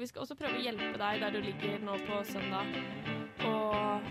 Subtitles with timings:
[0.00, 2.64] Og vi skal også prøve å hjelpe deg der du ligger nå på søndag
[3.44, 4.06] og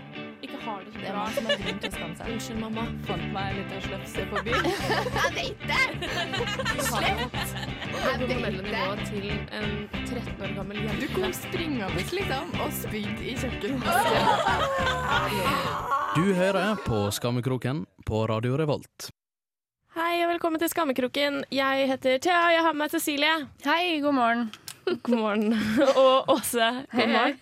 [0.46, 1.24] ikke har det så Det er bra.
[1.24, 2.28] man som har grunn til å skamme seg.
[2.36, 2.84] Unnskyld, mamma.
[3.08, 4.68] Fant meg en liten slefse på byen.
[5.18, 5.82] Jeg vet det!
[6.78, 7.34] Du har vet
[8.30, 11.02] det til en 13 år gammel jente.
[11.02, 13.90] Du kom springende liksom og spydde i kjøkkenet.
[16.14, 19.10] Du hører på Skammekroken på Radio Revolt.
[19.98, 21.48] Hei og velkommen til Skammekroken.
[21.50, 23.38] Jeg heter Thea, jeg har med meg Cecilie.
[23.66, 24.52] Hei, god morgen.
[25.04, 25.54] God morgen.
[25.96, 26.72] Og Åse.
[26.92, 27.40] God morgen.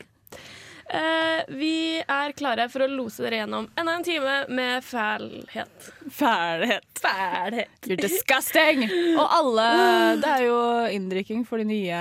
[0.87, 5.89] Uh, vi er klare for å lose dere gjennom enda en time med fælhet.
[6.15, 6.85] Fælhet.
[7.03, 7.73] Fælhet.
[7.89, 8.85] You're disgusting!
[9.19, 9.65] Og alle
[10.23, 10.61] Det er jo
[10.95, 11.99] inndrikking for de nye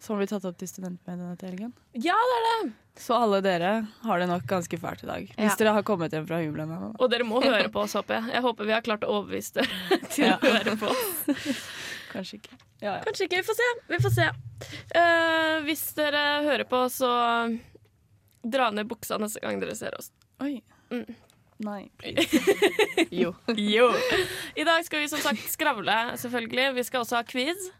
[0.00, 1.74] som blir tatt opp til studentmediene til helgen.
[2.00, 2.72] Ja, det er det.
[2.96, 3.74] Så alle dere
[4.06, 5.26] har det nok ganske fælt i dag.
[5.36, 5.58] Hvis Ja.
[5.60, 6.72] dere har kommet hjem fra hybelen.
[6.96, 8.38] Og dere må høre på oss, håper jeg.
[8.38, 11.60] Jeg håper vi har klart å overbevise dere til å høre på oss.
[12.16, 12.58] Kanskje ikke.
[12.80, 12.98] Ja, ja.
[13.04, 13.42] Kanskje ikke.
[13.42, 13.68] Vi får se.
[13.92, 14.26] Vi får se.
[14.96, 17.12] Uh, hvis dere hører på, så
[18.46, 20.10] dra ned buksa neste gang dere ser oss.
[20.44, 20.58] Oi.
[20.92, 21.06] Mm.
[21.66, 21.82] Nei.
[23.22, 23.32] jo.
[23.56, 23.90] Jo.
[24.56, 26.74] I dag skal vi som sagt skravle, selvfølgelig.
[26.76, 27.70] Vi skal også ha quiz.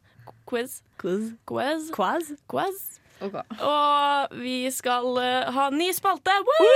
[0.49, 0.81] Quiz.
[1.01, 1.33] Quiz.
[1.49, 1.91] Quiz.
[1.97, 2.33] Quiz.
[2.49, 2.87] Quiz.
[3.21, 3.43] Okay.
[3.65, 6.35] Og vi skal uh, ha ny spalte.
[6.45, 6.67] Woo!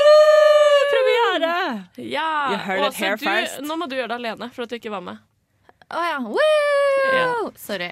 [0.92, 1.56] Premiere!
[1.96, 2.30] Ja.
[2.52, 3.60] You heard it here du, first.
[3.60, 5.20] nå må du gjøre det alene for at du ikke var med.
[5.90, 6.18] Å ja.
[6.22, 7.12] Woo!
[7.12, 7.50] Ja.
[7.58, 7.90] Sorry.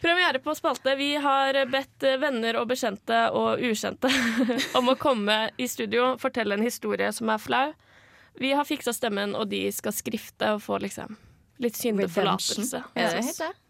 [0.00, 0.94] Premiere på spalte.
[0.98, 4.10] Vi har bedt eh, venner og bekjente og ukjente
[4.78, 7.68] om å komme i studio, fortelle en historie som er flau.
[8.36, 11.16] Vi har fiksa stemmen, og de skal skrifte og få liksom
[11.62, 12.82] litt syndeforlatelse.
[12.92, 13.65] Ja, det heter helt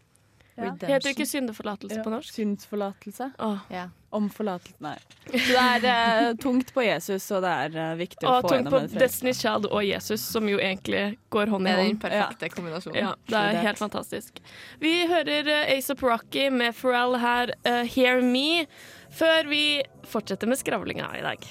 [0.57, 0.89] det?
[0.89, 2.33] Heter det ikke syndeforlatelse på norsk?
[2.33, 3.29] Synsforlatelse.
[3.43, 3.59] Oh.
[3.69, 3.87] Ja.
[4.09, 4.95] Om forlatelse Nei.
[5.47, 8.53] Så det er uh, tungt på Jesus, og det er uh, viktig å Og få
[8.53, 8.73] tungt det.
[8.73, 11.83] Og tungt på Destiny's Child og Jesus, som jo egentlig går hånd i hånd.
[11.83, 12.99] Det er den perfekte kombinasjonen.
[13.03, 14.41] Ja, det er helt fantastisk.
[14.81, 18.65] Vi hører uh, Ace Rocky med Pharrell her, uh, Hear Me,
[19.13, 19.63] før vi
[20.07, 21.49] fortsetter med skravlinga i dag.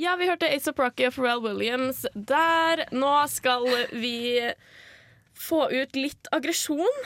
[0.00, 2.86] Ja, vi hørte Ace Rocky og Pharrell Williams der.
[2.96, 4.48] Nå skal vi
[5.40, 7.04] få ut litt aggresjon.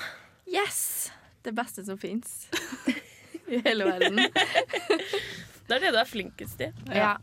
[0.51, 1.11] Yes!
[1.45, 2.49] Det beste som fins
[3.53, 4.21] i hele verden.
[5.65, 6.67] Det er det du er flinkest i.
[6.93, 7.15] Ja.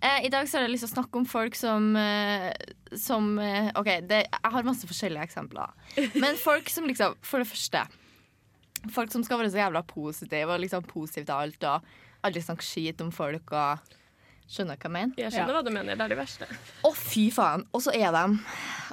[0.00, 2.48] Eh, I dag så har jeg lyst til å snakke om folk som, eh,
[2.96, 5.74] som eh, OK, det, jeg har masse forskjellige eksempler.
[6.22, 7.84] Men folk som liksom For det første
[8.94, 11.90] Folk som skal være så jævla positive og liksom positive til alt og
[12.24, 13.92] aldri snakke skit om folk og
[14.50, 15.14] Skjønner du hva jeg mener?
[15.20, 15.94] Jeg skjønner hva du mener.
[15.98, 16.48] Det er det verste.
[16.82, 17.62] Å, fy faen.
[17.70, 18.24] Og så er de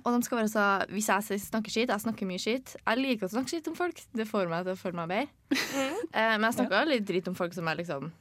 [0.04, 3.26] Og de skal være så Hvis jeg snakker skit, jeg snakker mye skit Jeg liker
[3.26, 4.04] å snakke skit om folk.
[4.14, 5.34] Det får meg til å føle meg bedre.
[6.14, 8.12] Eh, men jeg snakker litt dritt om folk som er liksom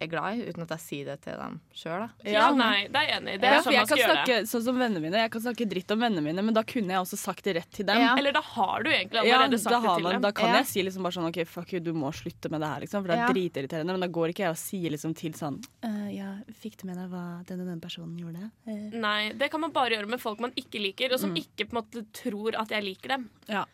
[0.00, 2.08] er glad i, uten at jeg sier det til dem sjøl.
[2.26, 3.38] Ja, nei, det er jeg enig i.
[3.38, 4.48] Det er ja, sånn jeg man kan skal gjøre det.
[4.50, 7.00] sånn som vennene mine Jeg kan snakke dritt om vennene mine, men da kunne jeg
[7.04, 8.00] også sagt det rett til dem.
[8.02, 8.14] Ja.
[8.18, 10.22] Eller da har du egentlig allerede ja, sagt det til man, dem.
[10.26, 10.56] da kan Ja.
[10.62, 13.02] jeg si liksom bare sånn OK, fuck you, du må slutte med det her, liksom.
[13.04, 13.28] For det er Ja.
[13.32, 13.92] dritirriterende.
[13.98, 16.96] Men da går ikke jeg og sier liksom til sånn uh, Ja, fikk du med
[16.96, 18.50] deg hva denne, den personen gjorde?
[18.66, 18.98] Uh.
[18.98, 21.76] Nei, det kan man bare gjøre med folk man ikke liker, og som ikke på
[21.76, 23.30] en måte tror at jeg liker dem.
[23.48, 23.64] ja.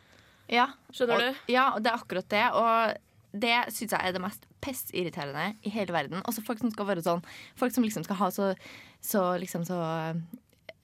[0.50, 1.52] Ja, Skjønner og, du?
[1.52, 2.40] Ja, det er akkurat det.
[2.58, 2.96] Og
[3.32, 6.22] det syns jeg er det mest pissirriterende i hele verden.
[6.26, 7.22] Også folk som skal være sånn
[7.58, 8.52] Folk som liksom skal ha så,
[9.04, 10.20] så liksom så eh,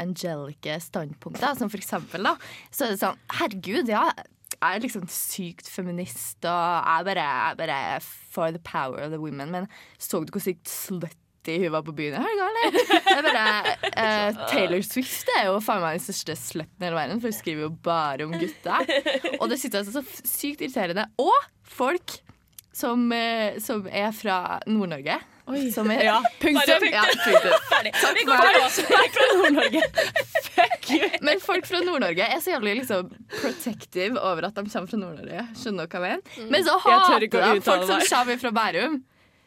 [0.03, 2.37] angelike standpunkter, som for eksempel, da.
[2.71, 4.09] Så er det sånn Herregud, ja.
[4.57, 9.21] Jeg er liksom sykt feminist, og jeg bare, jeg bare for the power of the
[9.21, 9.53] women.
[9.53, 9.71] Men
[10.01, 12.78] så du hvor sykt slutty hun var på byen i helga, eller?
[13.17, 17.31] Er eh, Taylor Swift er jo faen meg den største slutten i hele verden, for
[17.31, 18.95] hun skriver jo bare om gutter.
[19.41, 21.07] Og det synes jeg er så sykt irriterende.
[21.23, 21.37] Og
[21.77, 22.17] folk
[22.77, 25.17] som, eh, som er fra Nord-Norge.
[25.73, 26.85] Som er, Ja, punktum.
[26.91, 27.55] Ja, punktum.
[27.71, 27.93] Ferdig.
[27.95, 29.83] Vi for Fra Nord-Norge.
[30.57, 31.09] Fuck you.
[31.23, 35.47] Men folk fra Nord-Norge er så jævlig liksom protective over at de kommer fra Nord-Norge.
[35.57, 36.53] Skjønner du hva jeg mener?
[36.53, 39.03] Men så hater de folk som kommer fra Bærum.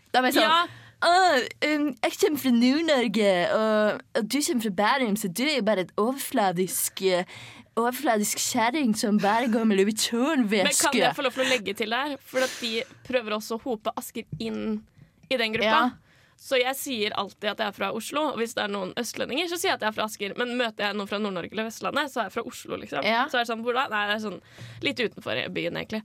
[0.09, 0.59] De er sånn Ja,
[0.99, 5.53] «Åh, um, jeg kommer fra Nord-Norge, og, og du kommer fra Bærum, så du er
[5.61, 7.37] jo bare et overfladisk eh,
[7.77, 11.73] Overfladisk kjerring som bare går med Louis men kan jeg få lov til å legge
[11.77, 12.17] til der?
[12.25, 14.81] For at de prøver også å hope Asker inn
[15.29, 15.81] i den gruppa.
[15.89, 16.09] Ja.
[16.39, 19.49] Så jeg sier alltid at jeg er fra Oslo, og hvis det er noen østlendinger,
[19.51, 20.35] så sier jeg at jeg er fra Asker.
[20.39, 23.03] Men møter jeg noen fra Nord-Norge eller Vestlandet, så er jeg fra Oslo, liksom.
[23.03, 23.25] Ja.
[23.27, 23.89] Så er det sånn, hvor da?
[23.91, 24.39] Nei, det er sånn
[24.87, 25.99] litt utenfor byen, egentlig.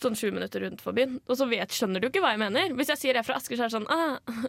[0.00, 1.18] Sånn sju minutter utenfor byen.
[1.28, 2.72] Og så vet, skjønner du ikke hva jeg mener.
[2.80, 4.48] Hvis jeg sier jeg er fra Asker, så er det sånn ah,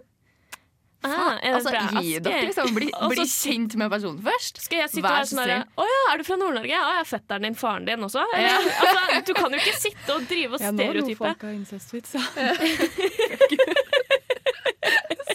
[1.05, 1.71] ah, er Altså,
[2.01, 2.71] gi dere, liksom.
[2.75, 4.61] Bli, bli kjent med personen først.
[4.65, 5.65] Skal jeg sitte Vær så sånn snill.
[5.65, 6.81] Å ja, er du fra Nord-Norge?
[6.81, 8.23] Å ja, fetteren din, faren din også?
[8.37, 8.55] Ja.
[8.85, 11.53] altså, du kan jo ikke sitte og drive og Ja, nå lo noen folk av
[11.55, 12.23] incestvits, ja.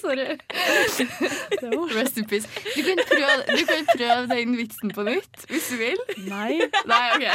[0.00, 0.38] Sorry.
[1.92, 2.48] Rest in peace.
[2.74, 6.00] Du kan, prøve, du kan prøve den vitsen på nytt hvis du vil.
[6.30, 6.60] Nei.
[6.88, 7.26] Nei, OK.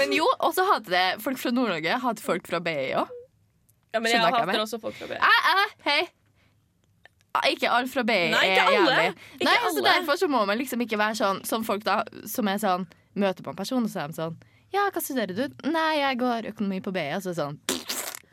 [0.00, 2.00] Men jo, også hadde hater det folk fra Nord-Norge.
[2.02, 3.17] Hater folk fra BI òg.
[3.94, 5.16] Ja, men jeg Skjønner hater også folk fra B.
[5.16, 6.00] Æ, æ, hei.
[7.38, 8.76] Ah, Ikke alle fra BI Nei, er ikke alle.
[8.78, 9.24] jævlig.
[9.36, 9.88] Ikke Nei, altså, alle.
[10.00, 12.86] Derfor så må man liksom ikke være sånn som folk da Som er sånn
[13.18, 14.38] Møter på en person, og så er de sånn
[14.74, 15.44] Ja, hva studerer du?
[15.68, 17.04] Nei, jeg går økonomi på BI.
[17.16, 17.77] Og så er det sånn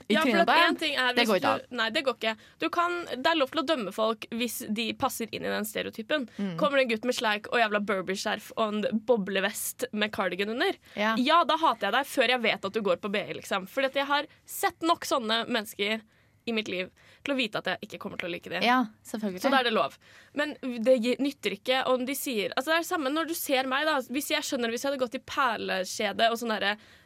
[0.07, 2.33] I Ja, trynet på en er Det går ikke du, Nei, det går ikke.
[2.61, 5.65] Du kan, det er lov til å dømme folk hvis de passer inn i den
[5.65, 6.27] stereotypen.
[6.37, 6.55] Mm.
[6.59, 10.77] Kommer det en gutt med sleik og jævla Burberry-skjerf og en boblevest med cardigan under,
[10.95, 11.15] Ja.
[11.17, 13.65] ja, da hater jeg deg før jeg vet at du går på BI, liksom.
[13.67, 16.01] Fordi at jeg har sett nok sånne mennesker
[16.45, 16.89] i mitt liv
[17.25, 18.61] til å vite at jeg ikke kommer til å like dem.
[18.63, 19.41] ja, selvfølgelig.
[19.41, 19.95] Så da er det lov.
[20.37, 23.65] Men det nytter ikke om de sier Altså Det er det samme når du ser
[23.71, 23.95] meg, da.
[24.13, 26.53] Hvis jeg skjønner hvis jeg hadde gått i perlekjede og sånn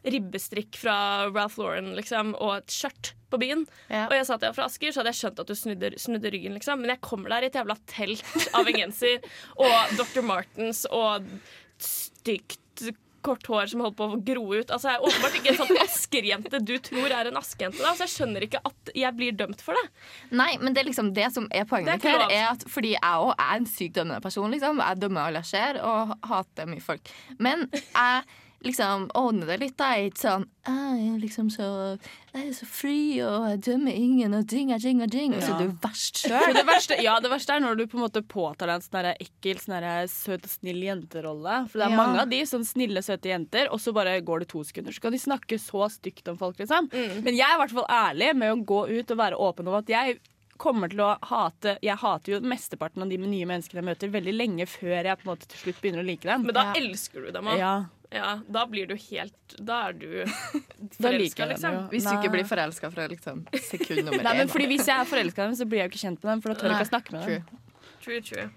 [0.03, 0.97] ribbestrikk fra
[1.31, 4.07] Ralph Lauren liksom, og et skjørt på byen, Ja.
[4.07, 5.89] og jeg sa at jeg var fra Asker, så hadde jeg skjønt at du snudde,
[6.01, 6.80] snudde ryggen, liksom.
[6.81, 9.19] Men jeg kommer der i et jævla telt av en genser
[9.59, 10.24] og Dr.
[10.25, 11.27] Martens og
[11.77, 12.89] stygt
[13.25, 14.71] kort hår som holdt på å gro ut.
[14.71, 17.81] Altså, jeg er åpenbart ikke en sånn Asker-jente du tror er en askerjente.
[17.83, 19.86] da, Så jeg skjønner ikke at jeg blir dømt for det.
[20.31, 23.24] Nei, men det er liksom det som er poenget mitt her, er at fordi jeg
[23.25, 24.83] òg er en sykt dømmende person, liksom.
[24.83, 27.12] Jeg dømmer alle jeg ser, og hater mye folk.
[27.39, 28.24] Men jeg
[28.66, 29.94] liksom ordner det litt, da.
[29.96, 31.68] Ikke sånn Jeg er liksom så
[32.34, 35.34] Jeg er så fri, og jeg dømmer ingen, og ding, ding, ding.
[35.34, 37.02] Og så er du verst sjøl.
[37.02, 40.10] ja, det verste er når du på en måte påtar deg en sånn ekkel, sånn
[40.12, 41.68] søt og snill jenterolle.
[41.70, 41.98] For det er Ja.
[41.98, 44.92] mange av de sånn snille, søte jenter, og så bare går det to sekunder.
[44.94, 46.90] Så kan de snakke så stygt om folk, liksom.
[46.92, 49.76] Men jeg er i hvert fall ærlig med å gå ut og være åpen om
[49.76, 50.20] at jeg
[50.60, 54.34] kommer til å hate Jeg hater jo mesteparten av de nye menneskene jeg møter, veldig
[54.36, 56.44] lenge før jeg på en måte til slutt begynner å like dem.
[56.44, 56.74] Men da Ja.
[56.74, 57.58] elsker du dem òg.
[57.58, 60.08] ja, Ja, da blir du helt Da er du
[61.02, 61.76] forelska, dem liksom.
[61.76, 61.82] jo.
[61.92, 64.52] Hvis du ikke blir forelska fra liksom sekund nummer Nei, men én.
[64.54, 66.42] fordi Hvis jeg er forelska i dem, så blir jeg jo ikke kjent med dem,
[66.42, 67.44] for da tør jeg ikke å snakke med dem.
[67.46, 67.62] True.
[68.06, 68.48] True, true.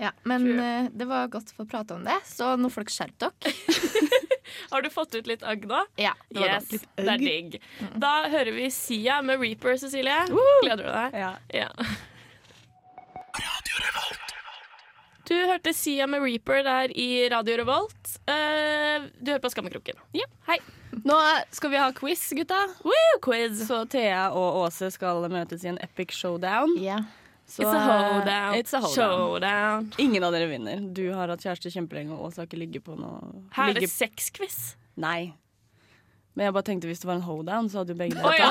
[0.00, 0.68] Ja, men True.
[0.86, 4.20] Uh, det var godt å få prate om det, så nå får dere skjerpe dere.
[4.70, 5.80] Har du fått ut litt agg nå?
[6.00, 7.58] Ja, det Yes, litt det er digg.
[8.02, 10.22] Da hører vi Sia med Reaper, Cecilie.
[10.62, 11.18] Gleder du deg?
[11.20, 11.32] Ja.
[11.54, 11.68] Ja.
[15.30, 18.08] Du hørte Sia med Reaper der i Radio Revolt.
[18.26, 20.00] Eh, du hører på Skammekroken.
[20.16, 20.26] Ja.
[20.48, 20.56] Hei.
[21.06, 21.18] Nå
[21.54, 22.58] skal vi ha quiz, gutta.
[22.82, 23.60] Woo, quiz.
[23.68, 26.74] Så Thea og Åse skal møtes i en epic showdown.
[26.82, 27.06] Yeah.
[27.46, 28.58] Så, It's a hoedown.
[28.58, 28.82] It's a.
[28.90, 29.92] Showdown.
[30.02, 30.82] Ingen av dere vinner.
[30.98, 33.90] Du har hatt kjæreste kjempelenge, og Åse har ikke ligget på noe Her er det
[33.92, 34.58] sexquiz.
[34.98, 35.30] Nei.
[36.34, 38.50] Men jeg bare tenkte hvis det var en hoedown, så hadde jo begge dere ja.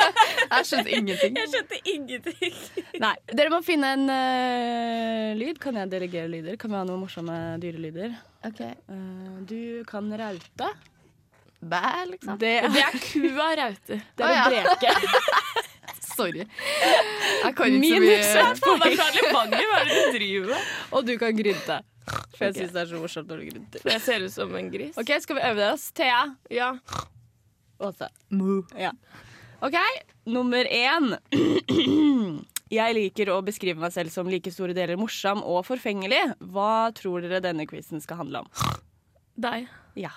[0.54, 1.36] Jeg skjønte ingenting.
[1.38, 2.56] Jeg skjønte ingenting.
[3.02, 5.60] Nei, Dere må finne en uh, lyd.
[5.62, 6.58] Kan jeg delegere lyder?
[6.60, 8.16] Kan vi ha noen morsomme dyrelyder?
[8.46, 8.60] Ok.
[8.90, 10.72] Uh, du kan raute.
[11.64, 12.38] Bæ, liksom.
[12.38, 14.00] Det, Det er kua raute.
[14.18, 14.92] det er Å, breke.
[16.14, 16.44] Sorry.
[16.44, 18.20] Jeg kan ikke så mye.
[18.60, 20.70] Faen, meg fra Levanger, hva er det du driver med?
[20.94, 21.80] Og du kan grynte.
[22.04, 22.60] For jeg okay.
[22.60, 23.84] syns det er så morsomt når du grynter.
[23.88, 24.96] Jeg ser ut som en gris.
[25.00, 25.88] Ok, Skal vi øve oss?
[25.96, 26.22] Thea.
[26.52, 26.72] Ja.
[27.82, 28.10] Åse.
[28.30, 28.62] Mu.
[28.78, 28.92] Ja.
[29.64, 29.78] OK,
[30.26, 31.16] nummer én.
[32.74, 36.22] Jeg liker å beskrive meg selv som like store deler morsom og forfengelig.
[36.40, 38.48] Hva tror dere denne quizen skal handle om?
[39.36, 39.68] Deg.
[40.00, 40.14] Ja.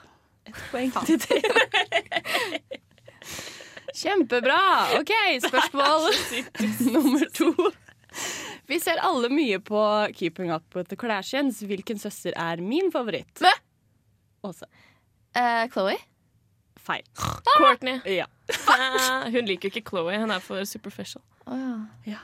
[0.47, 1.67] Et poeng til dere.
[3.97, 4.59] Kjempebra.
[4.99, 5.11] OK,
[5.41, 6.11] spørsmål
[6.93, 7.53] nummer to.
[8.67, 9.79] Vi ser alle mye på
[10.15, 11.63] Keeping Up With The Kardashians.
[11.65, 13.41] Hvilken søster er min favoritt?
[14.45, 14.67] Åse.
[15.37, 15.97] Uh, Chloe?
[16.87, 17.03] Feil.
[17.57, 17.99] Courtney.
[18.17, 18.27] Ja.
[18.71, 20.17] Ah, Hun liker jo ikke Chloé.
[20.21, 21.21] Hun er for superficial.
[21.47, 22.21] Oh, ja.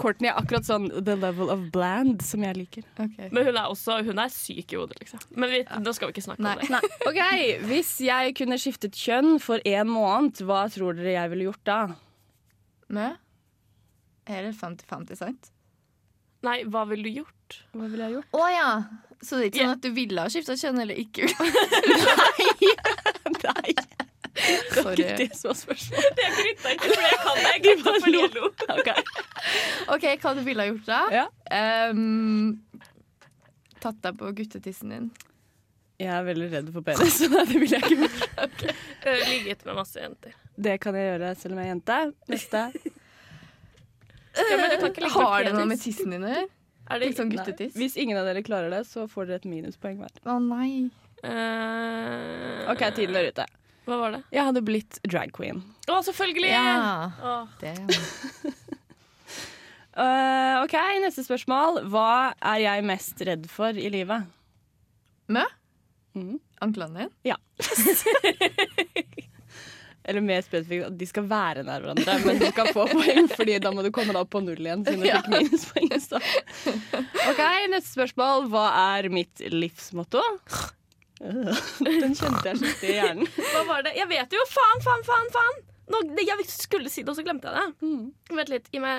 [0.00, 2.86] Courtney er akkurat sånn the level of bland som jeg liker.
[2.96, 3.28] Okay.
[3.30, 5.20] Men hun er også Hun er syk i hodet, liksom.
[5.36, 6.54] Men vi, nå skal vi ikke snakke Nei.
[6.56, 6.92] om det.
[7.10, 7.20] OK,
[7.68, 11.78] hvis jeg kunne skiftet kjønn for en måned, hva tror dere jeg ville gjort da?
[12.92, 13.10] Mø?
[14.32, 15.52] Er det 50-50, sant?
[16.42, 17.60] Nei, hva ville du gjort?
[17.76, 18.34] Hva ville jeg gjort?
[18.34, 18.68] Å ja.
[19.22, 21.28] Så det er ikke sånn at du ville ha skifta kjønn eller ikke?
[22.22, 22.71] Nei,
[24.82, 25.08] Sorry.
[25.18, 26.22] det som var spørsmålet.
[26.22, 27.44] Jeg gryta ikke fordi jeg kan det.
[27.48, 28.44] Jeg gryta fordi jeg lo.
[29.96, 31.02] OK, hva du ville ha gjort da?
[31.16, 31.26] Ja.
[31.90, 32.56] Um,
[33.82, 35.12] tatt deg på guttetissen din.
[36.02, 38.40] Jeg er veldig redd for penis, så nei, det ville jeg ikke gjort.
[38.48, 39.20] okay.
[39.28, 40.34] Ligget med masse jenter.
[40.66, 42.00] Det kan jeg gjøre selv om jeg er jente.
[42.32, 42.64] Neste.
[44.32, 46.50] Ja, men du kan ikke ligge Har det noe med tissen din å gjøre?
[47.02, 47.76] Liksom guttetiss?
[47.78, 50.12] Hvis ingen av dere klarer det, så får dere et minuspoeng hver.
[50.28, 50.90] Å nei.
[51.22, 53.46] Uh, OK, tiden er ute.
[53.86, 54.20] Hva var det?
[54.30, 55.62] Jeg hadde blitt drag queen.
[55.90, 56.52] Å, selvfølgelig!
[56.54, 57.46] Ja.
[57.62, 57.76] Det.
[59.92, 60.72] Eh, OK,
[61.04, 61.82] neste spørsmål.
[61.92, 64.24] Hva er jeg mest redd for i livet?
[65.28, 65.42] Mø?
[66.16, 66.38] Mm.
[66.64, 67.10] Anklene dine?
[67.28, 67.36] Ja.
[70.08, 73.58] Eller mer spesifikt at de skal være nær hverandre, men du skal få poeng, Fordi
[73.62, 74.80] da må du komme deg opp på null igjen.
[74.88, 75.20] Siden du Ja.
[75.20, 76.24] fikk minuspoeng i stad.
[77.30, 78.48] OK, neste spørsmål.
[78.50, 78.64] Hva
[78.96, 80.24] er mitt livsmotto?
[81.86, 83.26] Den kjente jeg skikkelig i hjernen.
[83.52, 83.92] Hva var det?
[83.98, 84.40] Jeg vet jo!
[84.50, 85.28] Faen, faen, faen!
[85.36, 85.56] faen
[85.92, 87.68] Nå, det, Jeg skulle si det, og så glemte jeg det.
[87.86, 88.04] Mm.
[88.38, 88.66] Vent litt.
[88.72, 88.96] Gi meg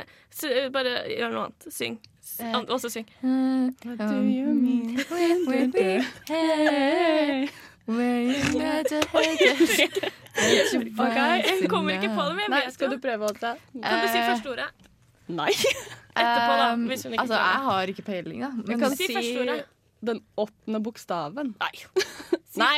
[0.74, 1.62] Bare gjør noe annet.
[1.74, 1.96] Syng.
[2.39, 2.53] Eh.
[2.56, 3.08] an også syng.
[3.22, 4.98] What do you mean?
[6.30, 7.48] Hey.
[7.84, 8.00] Ok,
[11.20, 13.51] Jeg kommer ikke på det, men jeg vet vet skal du prøve, Åtte?
[13.75, 14.70] Kan du si Eh, første ordet?
[15.27, 15.51] Nei.
[15.51, 16.75] Etterpå, da.
[16.88, 18.48] Hvis hun ikke altså, jeg har ikke peiling, da.
[18.56, 19.65] Jeg Men kan si si første ordet.
[20.05, 21.53] Den åttende bokstaven.
[21.60, 22.05] Nei.
[22.63, 22.77] Nei.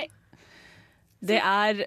[1.26, 1.86] Det er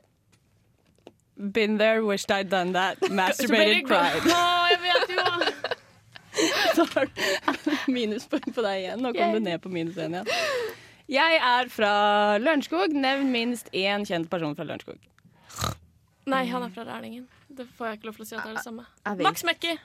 [1.38, 2.98] Been there, wished I'd done that.
[3.14, 4.24] Masturbated, cried.
[4.26, 4.40] Å,
[4.72, 5.26] jeg vet jo!
[6.74, 9.02] Så har du minuspoeng på deg igjen.
[9.02, 10.32] Nå kom du ned på minus én igjen.
[11.08, 11.92] Jeg er fra
[12.42, 12.94] Lørenskog.
[12.94, 14.98] Nevn minst én kjent person fra Lørenskog.
[16.28, 17.26] Nei, han er fra Rælingen.
[17.48, 18.86] Det får jeg ikke lov til å si at det er det samme.
[19.24, 19.78] Max Mekker.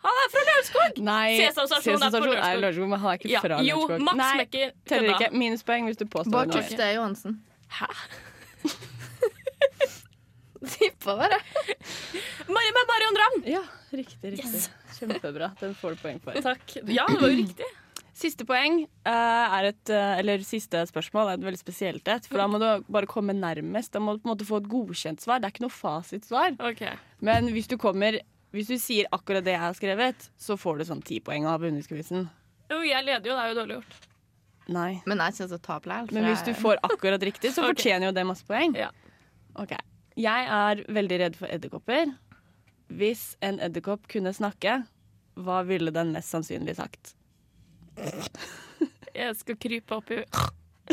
[0.00, 1.00] Han er fra Lørenskog!
[1.00, 2.60] C-sensasjon er på Lørenskog.
[2.62, 4.68] Lørenskog, men han er ikke Ja, fra jo, Max Nei, Mekker.
[4.88, 5.28] teller ikke.
[5.36, 6.54] Minuspoeng hvis du påstår Bård.
[6.56, 7.32] Tufte Johansen.
[7.80, 7.88] Hæ?
[10.70, 11.38] Tippa bare.
[12.48, 13.44] Mari med Marion Ravn!
[13.48, 14.32] Ja, riktig.
[14.36, 14.44] riktig.
[14.44, 14.70] Yes.
[14.98, 15.52] Kjempebra.
[15.60, 16.36] Den får du poeng for.
[16.44, 16.74] Takk.
[16.84, 17.68] Ja, det var jo riktig.
[18.20, 22.26] Siste poeng eh, er et eh, Eller siste spørsmål er et veldig spesielt et.
[22.28, 23.94] For da må du bare komme nærmest.
[23.94, 25.40] Da må du på en måte få et godkjent svar.
[25.40, 26.58] Det er ikke noe fasitsvar.
[26.72, 26.98] Okay.
[27.24, 28.18] Men hvis du kommer
[28.54, 31.62] Hvis du sier akkurat det jeg har skrevet, så får du sånn ti poeng av
[31.62, 32.26] vunnet-quizen.
[32.70, 33.36] Jo, jeg leder jo.
[33.36, 34.00] Det er jo dårlig gjort.
[34.70, 34.90] Nei.
[35.10, 36.16] Men jeg kommer det å tape likevel.
[36.16, 37.74] Men hvis du får akkurat riktig, så okay.
[37.74, 38.74] fortjener jo det masse poeng.
[38.78, 38.90] Ja.
[39.58, 39.76] Ok.
[40.20, 42.14] Jeg er veldig redd for edderkopper.
[42.90, 44.80] Hvis en edderkopp kunne snakke,
[45.38, 47.14] hva ville den mest sannsynlig sagt?
[49.14, 50.22] Jeg skal krype opp i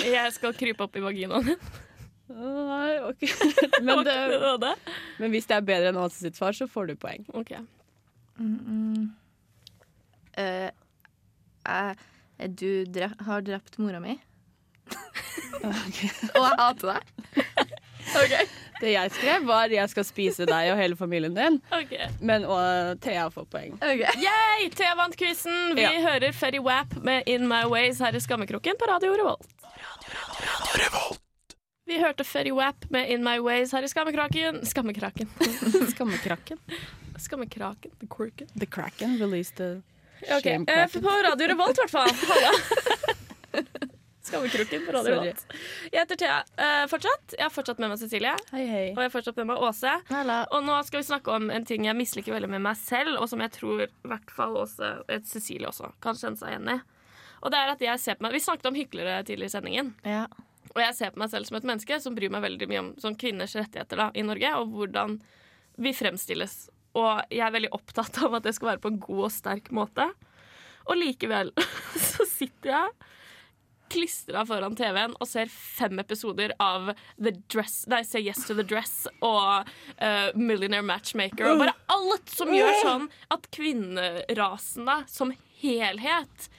[0.03, 1.69] Jeg skal krype opp i vaginaen din.
[2.27, 3.21] Nei, ok.
[3.87, 4.73] Men, det,
[5.19, 7.23] men hvis det er bedre enn Åse sitt svar, så får du poeng.
[7.33, 7.53] Ok.
[10.37, 10.69] Eh,
[11.67, 11.93] Uh,
[12.47, 14.13] Du dre har drept mora mi.
[15.65, 17.01] Og jeg hater deg.
[18.81, 21.95] Det jeg skrev, var 'jeg skal spise deg og hele familien din', Ok.
[22.21, 23.73] men og, Thea får poeng.
[23.81, 24.05] Okay.
[24.21, 24.69] Yay!
[24.69, 25.73] Thea vant quizen.
[25.75, 25.89] Vi Ja.
[26.05, 31.19] hører Ferry Wap med In My Ways her i Skammekroken på Radio Revolt Radio Revolt.
[31.87, 34.65] Vi hørte Ferry Wap med In My Ways her i Skammekraken.
[34.65, 35.29] Skammekraken.
[35.93, 36.57] Skammekraken.
[37.17, 37.91] Skammekraken.
[37.99, 38.47] The Quirken.
[38.59, 39.81] The Kraken released the
[40.21, 40.41] okay.
[40.41, 41.01] Shame eh, Kraken.
[41.01, 42.09] På Radio Revolt, i hvert fall.
[42.31, 42.51] Halla.
[44.21, 45.45] Skammekroken på Radio Revolt.
[45.91, 47.37] Jeg heter Thea eh, fortsatt.
[47.37, 48.33] Jeg har fortsatt med meg Cecilie.
[48.51, 48.83] Hei, hei.
[48.91, 49.93] Og jeg har fortsatt med meg Åse.
[50.09, 50.41] Halla.
[50.51, 53.31] Og nå skal vi snakke om en ting jeg misliker veldig med meg selv, og
[53.31, 56.77] som jeg tror i hvert fall også eh, Cecilie også kan kjenne seg igjen i.
[57.47, 59.95] Og det er at jeg ser på meg Vi snakket om hyklere tidligere i sendingen.
[60.03, 60.25] Ja.
[60.77, 62.93] Og jeg ser på meg selv som et menneske som bryr meg veldig mye om
[63.01, 65.17] sånn kvinners rettigheter da, i Norge, og hvordan
[65.81, 66.67] vi fremstilles.
[66.97, 69.71] Og jeg er veldig opptatt av at det skal være på en god og sterk
[69.73, 70.05] måte.
[70.87, 71.49] Og likevel
[72.11, 73.13] så sitter jeg
[73.87, 78.65] klistra foran TV-en og ser fem episoder av The Dress Nei, ser Yes to the
[78.67, 79.69] Dress og
[80.01, 81.47] uh, Millionaire Matchmaker.
[81.53, 85.31] Og bare alt som gjør sånn at kvinnerasen da, som
[85.61, 86.49] helhet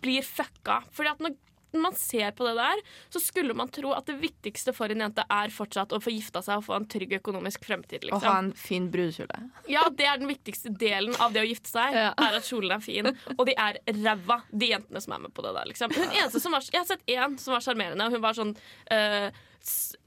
[0.00, 0.80] blir fucka.
[0.94, 1.36] Fordi at når
[1.78, 2.80] man ser på det der,
[3.12, 6.42] så skulle man tro at det viktigste for en jente er fortsatt å få gifta
[6.42, 8.08] seg og få en trygg økonomisk fremtid.
[8.08, 8.38] Å ha Liksom.
[8.38, 9.38] en fin brudekjole.
[9.70, 11.94] Ja, det er den viktigste delen av det å gifte seg.
[11.94, 12.10] Ja.
[12.18, 15.42] Er at kjolen er fin, og de er ræva, de jentene som er med på
[15.46, 15.70] det der.
[15.70, 15.94] Liksom.
[15.94, 18.10] Hun eneste som var, jeg har sett én som var sjarmerende.
[18.10, 18.56] Hun var sånn
[18.90, 19.30] øh,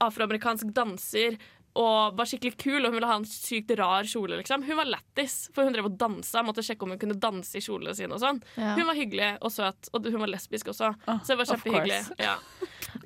[0.04, 1.36] afroamerikansk danser.
[1.74, 4.36] Og var skikkelig kul, og hun ville ha en sykt rar kjole.
[4.38, 4.62] Liksom.
[4.62, 6.44] Hun var lættis, for hun drev og dansa.
[6.46, 8.14] Måtte sjekke om hun kunne danse i kjolene sine.
[8.14, 8.76] og sånn Ja.
[8.78, 10.92] Hun var hyggelig og søt, og hun var lesbisk også.
[11.06, 12.00] så det var kjempehyggelig.
[12.22, 12.36] Ja.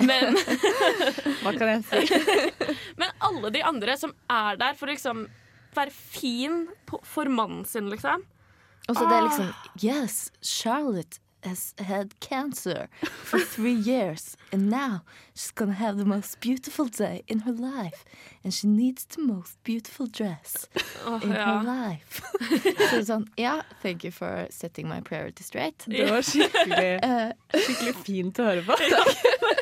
[0.05, 0.37] Men,
[1.43, 2.21] Hva kan jeg si?
[3.01, 5.25] men alle de andre som er der for å liksom
[5.77, 8.25] være fin på, for mannen sin, liksom.
[8.89, 9.49] Og så det er liksom
[9.85, 12.89] Yes, Charlotte has had cancer
[13.25, 15.03] for three years, and now
[15.35, 18.05] she's gonna have the most beautiful day in her life,
[18.45, 20.67] and she needs the most beautiful dress
[21.07, 21.45] oh, in ja.
[21.45, 22.23] her life.
[22.91, 25.85] så sånn Ja, thank you for setting my priority straight.
[25.87, 28.77] Det var skikkelig, Eh, skikkelig fint å høre på.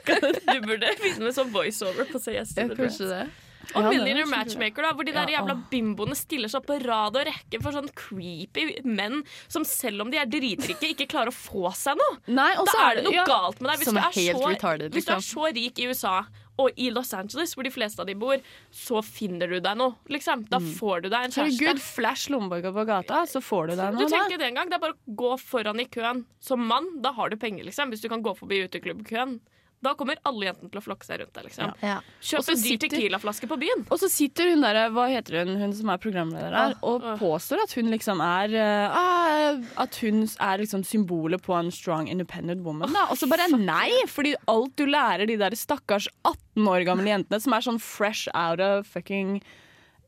[0.07, 3.27] Du burde finne med sånn voiceover på Yes ja, kanskje det.
[3.75, 7.17] Og Ja, Millionaire Matchmaker, da, hvor de der Ja, jævla bimboene stiller seg på rad
[7.19, 11.37] og rekke for sånn creepy menn som selv om de er dritrike, ikke klarer å
[11.37, 12.19] få seg noe.
[12.29, 13.25] Nei, Da så er det noe ja.
[13.29, 13.79] galt med deg.
[13.83, 15.41] Hvis du, er er så, retarded, hvis du er liksom.
[15.43, 16.19] så rik i USA
[16.57, 18.41] og i Los Angeles, hvor de fleste av de bor,
[18.73, 19.93] så finner du deg noe.
[20.09, 20.47] Liksom.
[20.49, 21.61] Da får du deg en kjæreste.
[21.61, 24.09] Herregud, flash lommeboka på gata, så får du deg Du noe.
[24.09, 24.31] trenger da.
[24.31, 24.71] ikke det engang.
[24.71, 26.89] Det er bare å gå foran i køen som mann.
[27.05, 27.93] Da har du penger, liksom.
[27.93, 29.37] Hvis du kan gå forbi uteklubbkøen.
[29.85, 31.45] Da kommer alle jentene til å flokke seg rundt deg.
[31.47, 31.73] Liksom.
[31.85, 31.99] Ja.
[32.25, 33.85] Kjøp en dyr sitter- Tequila-flaske på byen.
[33.93, 37.19] Og så sitter hun der, hva heter hun, hun som er programleder her, og Åh.
[37.21, 38.57] påstår at hun liksom er
[38.89, 42.93] ah, At hun er liksom symbolet på en strong independent woman.
[42.93, 43.05] Da.
[43.13, 47.41] Og så bare nei, fordi alt du lærer de der stakkars 18 år gamle jentene
[47.45, 49.43] som er sånn fresh out of fucking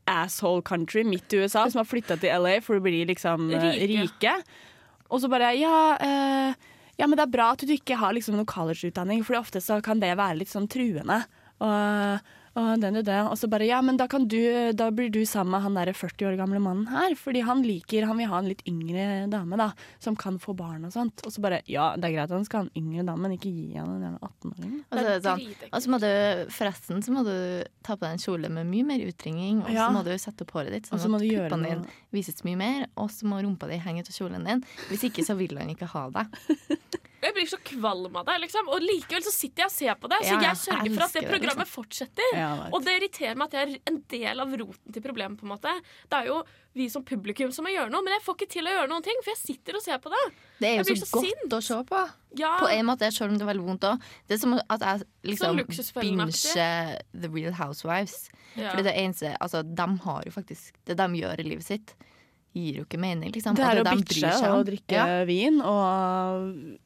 [0.08, 3.68] asshole country midt i USA, som har flytta til LA for å bli liksom eh,
[3.76, 4.08] Rike.
[4.08, 4.34] rike.
[5.12, 6.54] Og så bare ja eh,
[6.98, 10.02] ja, men det er bra at du ikke har liksom collegeutdanning, for ofte så kan
[10.02, 11.22] det være litt sånn truende.
[11.62, 13.18] Og, og, den og, det.
[13.30, 14.38] og så bare ja, men da, kan du,
[14.76, 17.14] da blir du sammen med han der 40 år gamle mannen her.
[17.18, 19.70] Fordi han liker, han vil ha en litt yngre dame da,
[20.02, 21.22] som kan få barn og sånt.
[21.24, 23.36] Og så bare ja, det er greit at han skal ha en yngre dame, men
[23.38, 24.76] ikke gi han en 18-åring.
[24.90, 26.08] Og så, sånn, må du
[26.58, 27.34] forresten så må du
[27.86, 29.88] ta på deg en kjole med mye mer utringning, og så Ja.
[29.94, 31.68] må du sette opp håret ditt sånn at puppene noe.
[31.80, 34.64] dine vises mye mer, og så må rumpa di henge ut av kjolen din.
[34.90, 36.26] Hvis ikke så vil han ikke ha deg.
[37.18, 38.68] Jeg blir så kvalm av det, liksom.
[38.70, 40.18] og likevel så sitter jeg og ser på det.
[40.22, 41.74] Så Ja, jeg jeg sørger for at det programmet det, liksom.
[41.74, 42.28] fortsetter.
[42.38, 45.38] Ja, og det irriterer meg at jeg er en del av roten til problemet.
[45.40, 45.72] på en måte
[46.08, 46.42] Det er jo
[46.78, 49.02] vi som publikum som må gjøre noe, men jeg får ikke til å gjøre noen
[49.02, 50.22] ting, for jeg sitter og ser på det.
[50.60, 51.52] Det er jo så, så godt sint.
[51.52, 52.02] å se på.
[52.38, 54.08] Ja, På en måte, selv om det er veldig vondt òg.
[54.28, 55.62] Det er som at jeg liksom
[55.98, 56.30] binger
[57.18, 58.28] The Real Housewives.
[58.54, 58.70] ja.
[58.70, 61.94] Fordi det eneste Altså, de har jo faktisk Det de gjør i livet sitt,
[62.54, 63.54] gir jo ikke mening, liksom.
[63.56, 66.78] Det er å de bitche og drikke Ja, vin og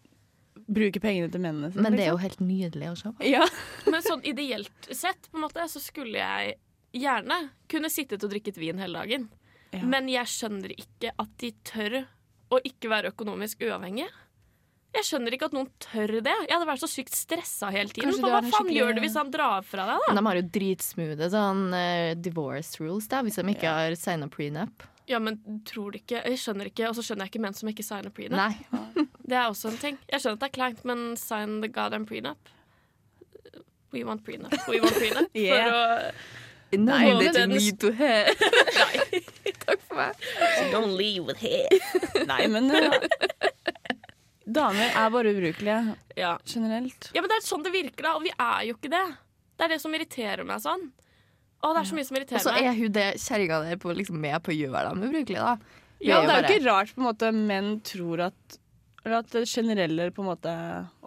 [0.67, 1.85] bruke pengene til mennene sine.
[1.87, 2.27] men det er jo liksom.
[2.27, 3.29] helt nydelig å se på.
[3.29, 3.47] ja.
[3.93, 6.57] Men sånn ideelt sett på en måte, så skulle jeg
[6.93, 7.39] gjerne
[7.73, 9.31] kunne sittet og drikket vin hele dagen.
[9.73, 9.85] Ja.
[9.89, 12.03] Men jeg skjønner ikke at de tør
[12.53, 14.11] å ikke være økonomisk uavhengige.
[14.93, 16.35] Jeg skjønner ikke at noen tør det.
[16.45, 18.13] Jeg hadde vært så sykt stressa hele tiden.
[18.13, 20.13] For hva faen skikkelig- gjør du hvis han drar fra deg, da?
[20.13, 24.29] Men de har jo dritsmoothe sånn uh, divorce rules, da, hvis de ikke har signa
[24.29, 24.85] prenup.
[25.09, 27.69] Ja, men tror du ikke Jeg skjønner ikke, Og så skjønner jeg ikke menn som
[27.73, 28.39] ikke signer prenup.
[28.39, 29.09] Nei.
[29.33, 29.97] Det er også en ting.
[30.13, 32.51] Jeg skjønner at det er kleint, men sign the goddamn prenup.
[33.93, 34.53] We want prenup.
[34.69, 35.29] We want prenup.
[35.37, 35.67] Yeah.
[35.69, 36.41] For å
[36.73, 38.33] Nei, Nei, det den- er need to have.
[39.67, 40.23] Takk for meg.
[40.57, 41.69] So Don't leave with hair.
[42.31, 42.93] Nei, men ja.
[44.53, 46.33] Damer er bare ubrukelige Ja.
[46.45, 47.11] generelt.
[47.15, 48.15] ja, men det er sånn det virker, da.
[48.19, 49.05] Og vi er jo ikke det.
[49.57, 50.89] Det er det som irriterer meg sånn.
[51.63, 52.49] Å, det er så mye som irriterer meg.
[52.49, 55.45] Og så er hun det kjerringa der på, liksom, med på å gjøre dem ubrukelige,
[55.45, 55.79] da.
[56.03, 58.59] Ja, det er jo bare- ikke rart på en måte menn tror at
[59.03, 60.55] Eller at den generelle på en måte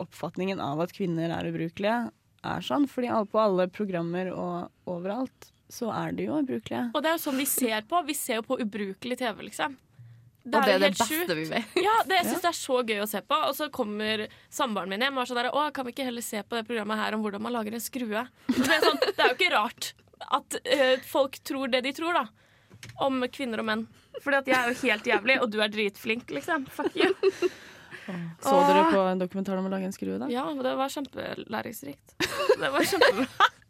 [0.04, 2.00] oppfatningen av at kvinner er ubrukelige,
[2.46, 2.88] er sånn.
[2.92, 6.90] Fordi på alle programmer og overalt så er de jo ubrukelige.
[6.94, 8.04] Og det er jo sånn vi ser på.
[8.06, 9.78] Vi ser jo på ubrukelig TV, liksom.
[10.46, 11.32] Og det er det beste sjukt.
[11.34, 11.78] vi vet.
[11.82, 13.38] Ja, det, jeg syns det er så gøy å se på.
[13.50, 16.26] Og så kommer samboeren min hjem og er sånn der Å, kan vi ikke heller
[16.26, 18.26] se på det programmet her om hvordan man lager en skrue?
[18.52, 19.94] Det er, sånn, det er jo ikke rart
[20.38, 22.28] at eh, folk tror det de tror, da.
[23.08, 23.88] Om kvinner og menn.
[24.22, 26.70] Fordi at jeg er jo helt jævlig, og du er dritflink, liksom.
[26.78, 27.10] Fuck you.
[28.44, 30.30] Så dere på en dokumentar om å lage en skrue, da?
[30.32, 32.18] Ja, det var kjempelæringsrikt.
[32.56, 33.52] Det var kjempebra.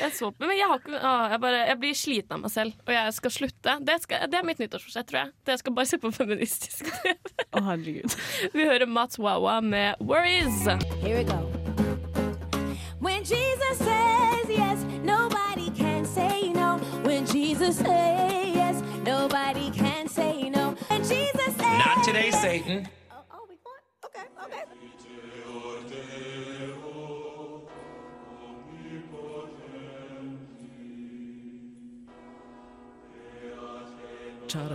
[0.00, 2.52] Jeg så på, men jeg, har ikke, å, jeg, bare, jeg blir sliten av meg
[2.54, 3.76] selv, og jeg skal slutte.
[3.84, 5.32] Det, skal, det er mitt nyttårsforsett, tror jeg.
[5.44, 7.16] Det jeg skal bare se på feministisk TV.
[7.50, 8.20] Oh, herregud.
[8.56, 10.64] Vi hører Mats Wawa med 'Worries'.
[11.04, 11.59] Here we go.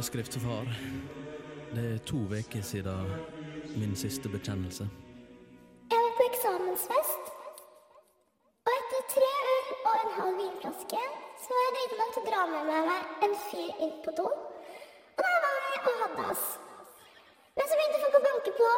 [0.05, 0.67] Skriftefar.
[1.75, 3.11] Det er to uker siden
[3.79, 4.85] min siste bekjennelse.
[5.91, 7.23] Jeg var på eksamensfest.
[8.65, 11.01] Og etter tre øl og en halv vinflaske,
[11.43, 14.27] så var jeg drita nok til å dra med meg en fyr inn på do.
[15.17, 16.45] Og der var vi og hadde oss.
[17.57, 18.69] Men så begynte folk å banke på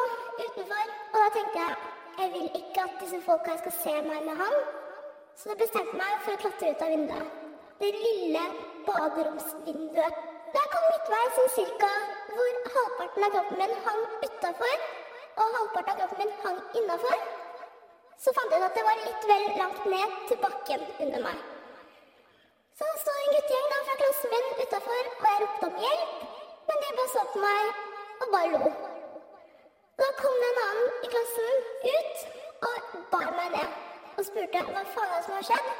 [0.44, 4.40] utenfor, og da tenkte jeg jeg vil ikke at disse folka skal se meg med
[4.42, 4.56] han.
[5.38, 7.36] Så jeg bestemte meg for å klatre ut av vinduet.
[7.78, 8.42] Det lille
[8.88, 10.24] baderomsvinduet.
[10.52, 11.88] Da jeg kom midtveis, sånn cirka
[12.32, 14.84] hvor halvparten av kroppen min hang utafor,
[15.42, 17.24] og halvparten av kroppen min hang innafor,
[18.18, 21.42] så fant jeg ut at det var litt vel langt ned til bakken under meg.
[22.80, 26.16] Så sto en guttegjeng da fra klassen min utafor, og jeg ropte om hjelp,
[26.70, 27.82] men de bare så på meg
[28.22, 28.72] og bare lo.
[30.00, 32.24] Da kom det en annen i klassen ut
[32.70, 35.74] og bar meg ned og spurte hva faen er det som har skjedd.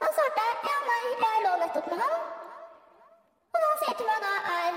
[0.00, 2.39] Da svarte jeg ja, nei, jeg lå nettopp med han.
[3.80, 4.72] Til meg da, er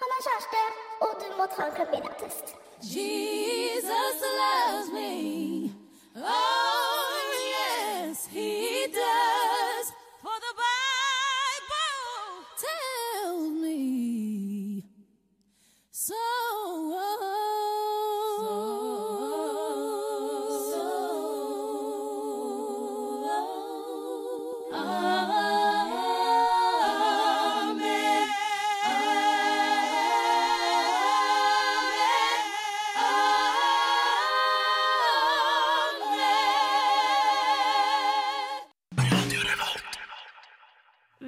[0.00, 0.62] han kjæreste,
[1.04, 2.54] og du må ta en klamydia-test.
[2.82, 5.10] Jesus loves me.
[6.16, 7.20] Oh,
[7.52, 9.21] yes, he does.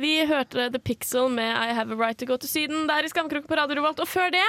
[0.04, 3.08] Vi hørte The Pixel med I Have a Right to Go to Syden der i
[3.08, 4.02] Skamkroken på Radio Revolt.
[4.04, 4.44] Og før det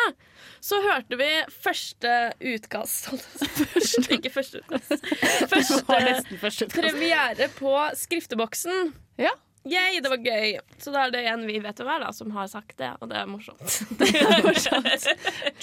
[0.59, 1.29] så hørte vi
[1.63, 3.07] første utkast.
[3.75, 5.07] Første, ikke første utkast.
[6.43, 8.91] Første premiere på Skrifteboksen.
[9.21, 9.31] Ja.
[9.63, 10.57] Yay, det var gøy.
[10.81, 13.13] Så da er det en vi vet hvem er, da, som har sagt det, og
[13.13, 13.79] det er morsomt.
[14.01, 15.07] Det er morsomt.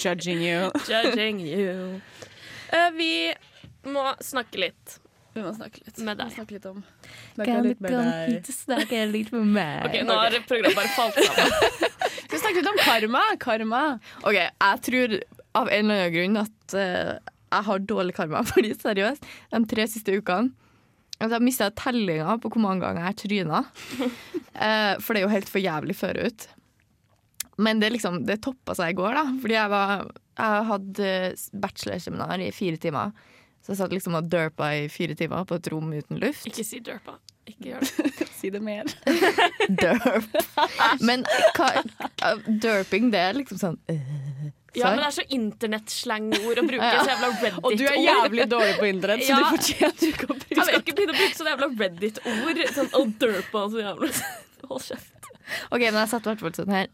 [0.01, 0.73] Judging you.
[0.89, 2.01] Judging you.
[2.73, 3.13] Uh, vi
[3.85, 4.97] må snakke litt
[5.33, 5.97] Vi må snakke litt.
[5.97, 6.33] med Vi må deg.
[6.35, 6.81] snakke litt om
[7.37, 9.85] komme hit snakke litt med meg?
[9.87, 11.93] Ok, Nå har programmet bare falt sammen.
[12.33, 13.21] Vi snakke litt om karma.
[13.41, 13.83] Karma.
[14.21, 15.15] Ok, jeg tror
[15.57, 18.43] av en eller annen grunn at uh, jeg har dårlig karma.
[18.51, 20.53] Fordi seriøst, de tre siste ukene
[21.19, 23.63] altså, Jeg mista tellinga på hvor mange ganger jeg tryna.
[24.65, 26.49] uh, for det er jo helt for jævlig forut.
[27.61, 29.27] Men det, liksom, det toppa seg i går, da.
[29.41, 30.09] Fordi jeg, var,
[30.41, 31.13] jeg hadde
[31.65, 33.13] bachelorseminar i fire timer.
[33.63, 36.43] Så jeg satt liksom og derpa i fire timer på et rom uten luft.
[36.49, 37.15] Ikke si derpa.
[37.47, 38.27] Ikke gjør det.
[38.43, 38.89] Si det mer.
[39.81, 40.33] Derp.
[40.99, 41.23] Men
[41.55, 41.69] hva,
[42.63, 44.01] derping, det er liksom sånn øh,
[44.75, 46.89] Ja, men det er så internettslangord å bruke.
[46.91, 47.69] Så jævla Reddit-ord.
[47.69, 49.39] Og du er jævlig dårlig på internett, så Ja.
[49.39, 52.63] du fortjener ikke å bruke Jeg vil ikke begynne å bruke sånne jævla Reddit-ord.
[52.75, 54.11] Sånn oh, derpa så jævla
[54.67, 55.12] Hold kjeft.
[55.69, 56.87] Ok, men jeg satt i hvert fall sånn her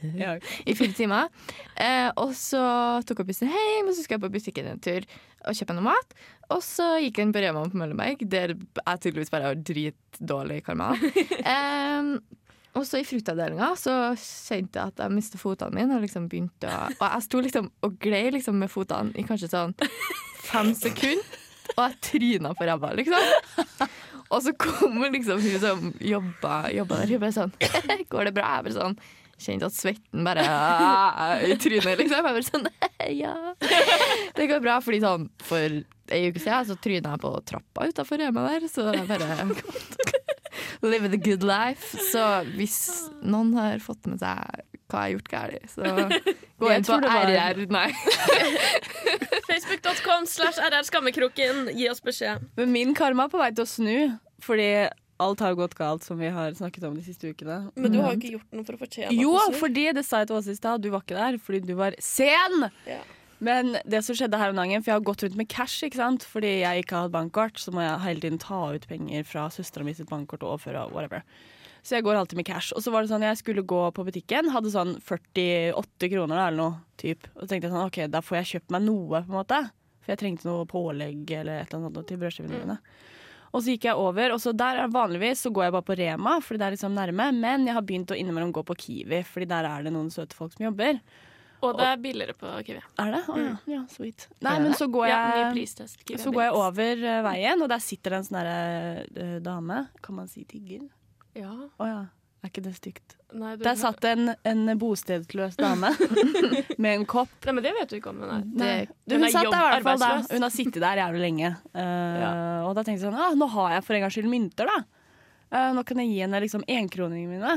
[0.70, 1.30] i fire timer.
[1.76, 2.62] Eh, og så
[3.06, 5.06] tok jeg bussen hjem, og så skal jeg på butikken en tur
[5.48, 6.18] og kjøpe noe mat.
[6.50, 10.92] Og så gikk jeg på Rema på Møllenberg, der jeg tydeligvis bare har dritdårlig karma.
[11.40, 12.18] Eh,
[12.78, 15.96] og så i fruktavdelinga så kjente jeg at jeg mistet fotene mine.
[15.96, 19.50] Og liksom begynte å Og jeg sto liksom og glei liksom med fotene i kanskje
[19.50, 19.74] sånn
[20.46, 21.40] fem sekunder,
[21.76, 23.90] og jeg tryna på ræva, liksom.
[24.30, 27.54] Og så kommer liksom hun som jobba, der, hun bare sånn
[28.12, 28.52] Går det bra?
[28.58, 29.00] Jeg bare sånn
[29.40, 32.18] Kjente at svetten bare ah, i trynet, liksom.
[32.18, 32.66] Jeg bare sånn
[33.22, 33.54] Ja.
[34.36, 38.20] Det går bra, fordi sånn for ei uke siden så tryna jeg på trappa utafor
[38.20, 39.48] Rema der, så jeg bare
[40.84, 41.96] Live the good life.
[42.10, 42.20] Så
[42.56, 42.76] hvis
[43.22, 45.82] noen har fått med seg hva jeg har gjort galt, så
[46.60, 47.88] gå Jeg inn på rr Nei.
[49.50, 51.68] Facebook.com slash RR Skammekroken.
[51.76, 52.42] Gi oss beskjed.
[52.58, 53.96] Men min karma er på vei til å snu,
[54.44, 54.70] fordi
[55.20, 57.62] alt har gått galt, som vi har snakket om de siste ukene.
[57.76, 60.30] Men du har jo ikke gjort noe for å fortjene Jo, fordi det sa jeg
[60.30, 62.68] til Åse i stad, du var ikke der fordi du var sen.
[62.88, 63.00] Ja.
[63.40, 66.00] Men det som skjedde her om dagen, for jeg har gått rundt med cash, ikke
[66.00, 66.26] sant?
[66.28, 69.46] fordi jeg ikke har hatt bankkort, så må jeg hele tiden ta ut penger fra
[69.52, 71.24] søstera mi sitt bankkort og overføre whatever.
[71.82, 72.74] Så jeg går alltid med cash.
[72.76, 76.58] Og så var det sånn, jeg skulle gå på butikken, hadde sånn 48 kroner eller
[76.58, 77.28] noe, typ.
[77.36, 79.62] Og så tenkte jeg sånn, ok, da får jeg kjøpt meg noe, på en måte.
[80.00, 82.78] For jeg trengte noe pålegg eller et eller annet til brødskivene mine.
[83.50, 85.96] Og så gikk jeg over, og så der er vanligvis så går jeg bare på
[85.98, 87.26] Rema, fordi det er liksom nærme.
[87.34, 90.38] Men jeg har begynt å innimellom gå på Kiwi, fordi der er det noen søte
[90.38, 91.00] folk som jobber.
[91.60, 92.80] Og det er billigere på Kiwi.
[93.02, 93.24] Er det?
[93.28, 94.28] Oh, ja, ja, sweet.
[94.46, 95.66] Nei, men så går jeg
[96.22, 98.56] så går jeg over eh, veien, og der sitter det en sånn derre
[99.10, 99.82] eh, dame.
[100.00, 100.86] Kan man si tigger?
[101.38, 101.52] Ja.
[101.78, 102.00] Å ja.
[102.40, 103.16] Er ikke det stygt?
[103.36, 105.90] Nei, du Der satt en, en bostedsløs dame
[106.82, 107.28] med en kopp.
[107.44, 108.46] Nei, men det vet du ikke om hun er.
[108.46, 108.70] Det,
[109.04, 110.08] Du, Hun hun er satt der i hvert fall da.
[110.30, 111.50] Hun har sittet der jævlig lenge.
[111.76, 114.70] Eh, Og da tenkte jeg sånn ah, Nå har jeg for en gangs skyld mynter,
[114.72, 114.78] da.
[115.50, 117.54] Uh, nå kan jeg gi henne liksom enkroningene mine.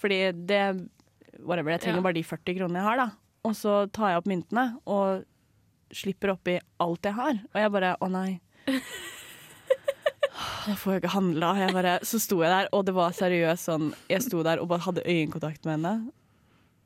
[0.00, 0.62] Fordi det
[1.38, 2.06] Whatever, jeg trenger Ja.
[2.08, 3.08] bare de 40 kronene jeg har, da.
[3.46, 5.24] Og så tar jeg opp myntene og
[5.94, 7.42] slipper oppi alt jeg har.
[7.52, 8.40] Og jeg bare Å nei.
[10.38, 11.48] Da får jeg ikke handla.
[11.58, 14.68] Jeg bare, så sto jeg der, og det var seriøst sånn Jeg sto der og
[14.70, 15.94] bare hadde øyekontakt med henne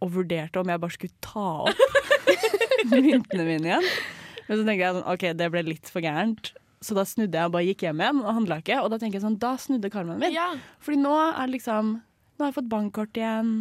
[0.02, 1.82] og vurderte om jeg bare skulle ta opp
[2.90, 3.84] myntene mine igjen.
[4.48, 6.50] Men så tenkte jeg sånn, ok, det ble litt for gærent.
[6.82, 8.80] Så da snudde jeg og bare gikk hjem igjen og handla ikke.
[8.82, 10.34] Og da tenker jeg sånn, da snudde karmen min.
[10.34, 10.48] Ja.
[10.82, 13.52] Fordi nå er det liksom Nå har jeg fått bankkort igjen.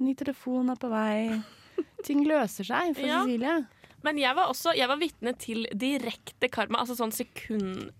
[0.00, 1.42] Ny telefon er på vei.
[2.06, 3.20] Ting løser seg for Ja.
[3.26, 3.58] Cecilie.
[4.04, 7.90] Men jeg var også jeg var vitne til direkte karma, altså sånn sekund,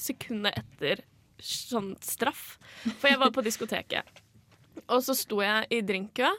[0.00, 1.04] sekundet etter
[1.42, 2.56] sånn straff.
[2.86, 4.22] For jeg var på diskoteket,
[4.86, 6.32] og så sto jeg i drinkkø.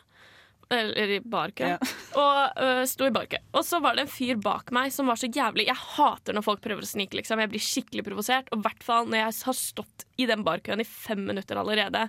[0.74, 1.68] Eller i barkø.
[1.76, 1.78] Ja.
[2.18, 3.38] Og øh, sto i barkø.
[3.54, 6.46] Og så var det en fyr bak meg som var så jævlig Jeg hater når
[6.48, 7.38] folk prøver å snike, liksom.
[7.44, 8.50] Jeg blir skikkelig provosert.
[8.50, 12.08] Og i hvert fall når jeg har stått i den barkøen i fem minutter allerede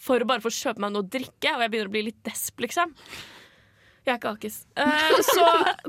[0.00, 2.22] for å bare få kjøpe meg noe å drikke, og jeg begynner å bli litt
[2.24, 2.96] desp, liksom.
[4.08, 4.54] Jeg er ikke alkis.
[4.80, 5.46] Eh, så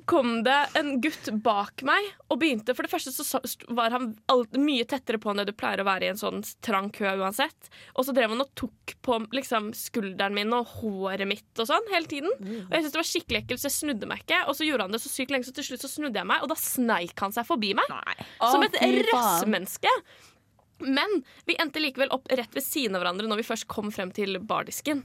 [0.09, 3.39] kom det en gutt bak meg og begynte For det første så
[3.75, 6.43] var han alt, mye tettere på enn det du pleier å være i en sånn
[6.65, 7.69] trang kø uansett.
[7.95, 11.87] Og så drev han og tok på liksom, skulderen min og håret mitt og sånn
[11.93, 12.31] hele tiden.
[12.67, 14.41] Og jeg syntes det var skikkelig ekkelt, så jeg snudde meg ikke.
[14.51, 16.43] Og så gjorde han det så sykt lenge, så til slutt så snudde jeg meg,
[16.43, 17.87] og da sneik han seg forbi meg.
[18.43, 18.75] Som et
[19.13, 19.95] rassmenneske.
[20.83, 24.11] Men vi endte likevel opp rett ved siden av hverandre når vi først kom frem
[24.15, 25.03] til bardisken.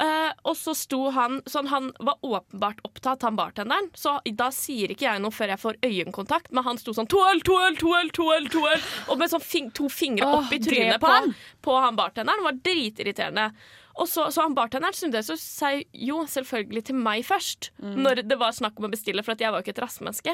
[0.00, 3.90] Eh, og så sto han sånn, Han var åpenbart opptatt, han bartenderen.
[3.94, 7.20] Så da sier ikke jeg noe før jeg får øyekontakt, men han sto sånn to
[7.28, 8.80] øl, to øl, to øl, to øl, to øl
[9.12, 11.34] Og med sånn fing to fingre opp opp i trynet på, han.
[11.62, 12.40] på han bartenderen.
[12.40, 13.52] Det var dritirriterende.
[14.00, 18.54] Og så, så han bartenderen snudde seg jo selvfølgelig til meg først, når det var
[18.56, 20.32] snakk om å bestille, for jeg var jo ikke et rassmenneske.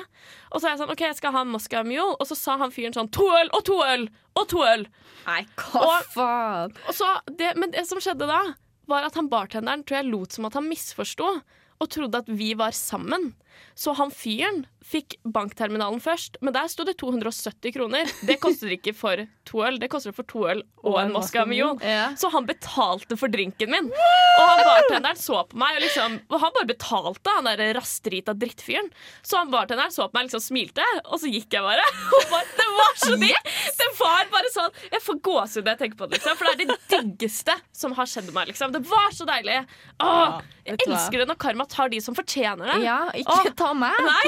[0.53, 2.15] Og så er jeg sånn OK, jeg skal ha en Moscow Mule.
[2.21, 4.07] Og så sa han fyren sånn to øl og to øl
[4.39, 4.87] og to øl.
[5.27, 6.77] Nei, hva Og- faen?
[6.87, 8.39] Og så, det, men det som skjedde da,
[8.89, 11.31] var at han bartenderen tror jeg lot som at han misforsto.
[11.79, 13.33] Og trodde at vi var sammen.
[13.79, 18.09] Så han fyren fikk bankterminalen først, men der sto det 270 kroner.
[18.27, 21.77] Det koster ikke for to øl, det koster for to øl og en Mule.
[21.85, 22.09] Ja.
[22.17, 23.91] Så han betalte for drinken min.
[23.91, 28.35] Og han bartenderen så på meg, og, liksom, og han bare betalte, han der rastrita
[28.39, 28.89] drittfyren.
[29.23, 31.85] Så han bartenderen så på meg og liksom smilte, og så gikk jeg bare.
[32.29, 33.53] Bare det var så digg!
[33.79, 36.53] Det var bare sånn Jeg får gåsehud når jeg tenker på det, liksom, for det
[36.53, 38.51] er det diggeste som har skjedd meg.
[38.51, 38.73] Liksom.
[38.75, 39.57] Det var så deilig.
[40.05, 42.79] Åh, jeg elsker det når karma tar de som fortjener det.
[42.85, 43.57] Ja, ikke Åh.
[43.59, 43.99] ta meg.
[44.09, 44.23] Nei,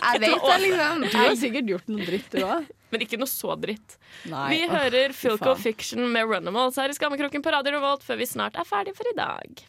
[0.00, 1.02] Jeg vet det, liksom.
[1.06, 2.68] Du har sikkert gjort noe dritt, du òg.
[2.90, 3.98] men ikke noe så dritt.
[4.30, 4.46] Nei.
[4.54, 5.56] Vi åh, hører Philco Filco.
[5.62, 9.06] Fiction med Runimals her i Skammekroken på Radio Revolt før vi snart er ferdig for
[9.10, 9.62] i dag.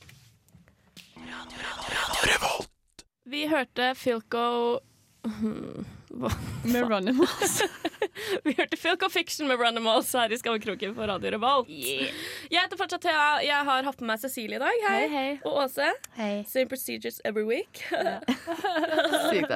[3.31, 4.79] Vi hørte Filco
[5.21, 5.85] Hmm,
[6.63, 7.63] Med Runimals.
[8.43, 11.69] Vi hørte Filco Fiction med Runimals her i Skammekroken på Radio Revolt.
[11.71, 13.29] Jeg heter fortsatt Thea.
[13.45, 14.83] Jeg har hatt med meg Cecilie i dag.
[14.87, 14.97] Hei.
[14.99, 15.31] Hei, hei.
[15.47, 15.87] Og Åse.
[16.17, 16.33] Hei.
[16.49, 17.83] Same procedures every week.
[19.29, 19.55] Sykt.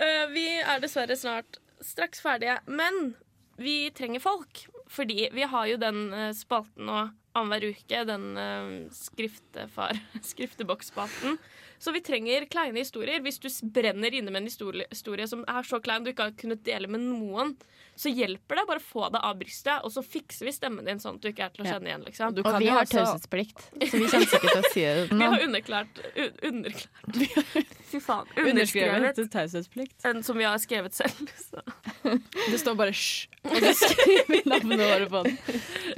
[0.00, 3.14] Eh, vi er dessverre snart straks ferdige, men
[3.60, 4.66] vi trenger folk.
[4.90, 7.00] Fordi vi har jo den uh, spalten nå
[7.38, 10.00] annenhver uke, den uh, skriftefar,
[10.32, 11.38] skrifteboksspalten.
[11.80, 13.22] Så vi trenger kleine historier.
[13.24, 16.34] Hvis du brenner inne med en historie, historie som er så klein du ikke har
[16.36, 17.54] kunnet dele med noen,
[17.96, 21.16] så hjelper det bare få det av brystet, og så fikser vi stemmen din sånn
[21.18, 22.04] at du ikke er til å kjenne igjen.
[22.04, 22.34] liksom.
[22.36, 25.08] Du Og vi jo har også- taushetsplikt, så vi kommer ikke til å si det
[25.20, 28.26] Vi har underklart, un underklart Fy faen.
[28.36, 29.96] Underskrevet taushetsplikt.
[30.04, 31.32] En som vi har skrevet selv.
[31.36, 31.64] Så.
[32.04, 35.38] Det står bare 'sj', og så skriver vi navnet vårt på den.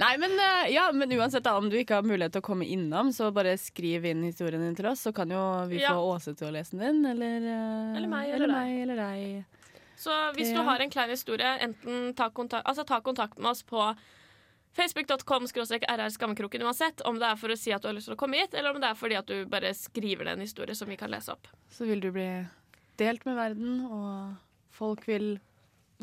[0.03, 2.67] Nei, men, eh, ja, men uansett, da, om du ikke har mulighet til å komme
[2.67, 5.93] innom, så bare skriv inn historien din til oss, så kan jo vi Ja.
[5.95, 8.57] få Åse til å lese den, eller, eh, Eller meg, eller eller, deg.
[8.57, 9.45] meg, eller deg.
[9.97, 10.65] Så hvis du Ja.
[10.65, 13.95] har en klein historie, enten ta kontakt, altså ta kontakt med oss på
[14.75, 18.17] facebook.com rr skammekroken uansett, om det er for å si at du har lyst til
[18.17, 20.75] å komme hit, eller om det er fordi at du bare skriver ned en historie
[20.75, 21.47] som vi kan lese opp.
[21.71, 22.47] Så vil du bli
[22.97, 24.37] delt med verden, og
[24.71, 25.39] folk vil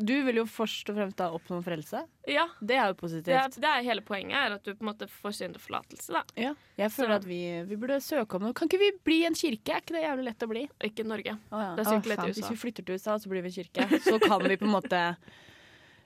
[0.00, 2.00] Du vil jo først og fremst da oppnå frelse.
[2.30, 3.34] Ja, Det er jo det positivt.
[3.36, 6.12] er, det er hele poenget, er at du på en måte får synd og forlatelse,
[6.16, 6.22] da.
[6.40, 6.54] Ja.
[6.78, 8.52] Jeg føler Så- at vi, vi burde søke om noe.
[8.54, 9.74] Kan ikke vi bli en kirke?
[9.76, 10.68] Er ikke det jævlig lett å bli?
[10.88, 11.36] Ikke Norge.
[11.52, 11.74] Oh, ja.
[11.76, 12.40] Det er sykt lett i USA.
[12.40, 14.00] Hvis vi flytter til USA, så blir vi en kirke.
[14.00, 15.16] Så kan vi på en måte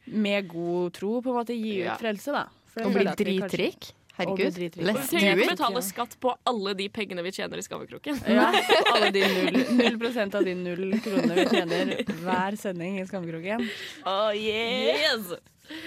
[0.06, 2.44] med god tro på en måte gi ut frelse, da.
[2.84, 3.92] Og bli dritrik.
[4.14, 4.58] Herregud.
[4.78, 8.20] Let's do trenger ikke betale skatt på alle de pengene vi tjener i Skammekroken.
[8.30, 8.46] Ja,
[8.92, 13.64] alle de null, null prosent av de null kronene vi tjener hver sending i Skammekroken.
[14.06, 15.32] Oh, yes!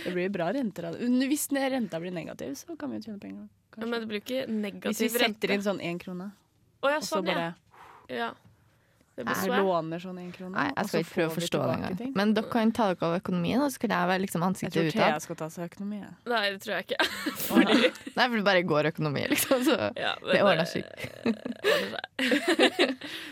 [0.03, 1.07] Det blir bra renter av det.
[1.31, 3.47] Hvis renta blir negativ, så kan vi jo tjene penger.
[3.77, 4.89] Ja, men det blir ikke negativ rente.
[4.89, 5.53] Hvis vi setter rente.
[5.53, 6.31] inn sånn én krone,
[6.81, 7.37] oh, ja, og så sånn, ja.
[7.37, 8.31] bare ja.
[9.17, 9.63] Det blir så svært.
[9.65, 12.11] låner sånn én krone Nei, jeg skal ikke prøve å forstå det engang.
[12.19, 14.77] Men dere kan ta dere av økonomien, og så kan jeg være liksom Jeg ansiktet
[14.77, 16.01] tror Thea skal ta seg økonomi.
[16.03, 16.11] jeg.
[16.29, 17.07] Nei, det tror jeg ikke.
[17.47, 19.65] Fordi Nei, for det bare går økonomi, liksom.
[19.65, 20.85] Så Ja, det ordner seg.